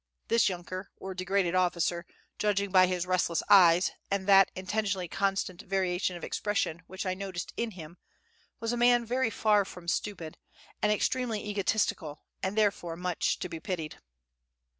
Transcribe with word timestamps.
This 0.29 0.49
yunker 0.49 0.85
or 0.97 1.13
degraded 1.13 1.53
officer, 1.53 2.07
judging 2.39 2.71
by 2.71 2.87
his 2.87 3.05
restless 3.05 3.43
eyes 3.51 3.91
and 4.09 4.25
that 4.25 4.49
intentionally 4.55 5.07
constant 5.07 5.61
variation 5.61 6.15
of 6.17 6.23
expression 6.23 6.81
which 6.87 7.05
I 7.05 7.13
noticed 7.13 7.53
in 7.55 7.69
him, 7.77 7.99
was 8.59 8.73
a 8.73 8.77
man 8.77 9.05
very 9.05 9.29
far 9.29 9.63
from 9.63 9.87
stupid, 9.87 10.39
and 10.81 10.91
extremely 10.91 11.47
egotistical, 11.47 12.23
and 12.41 12.57
therefore 12.57 12.95
much 12.95 13.37
to 13.41 13.47
be 13.47 13.59
pitied. 13.59 13.97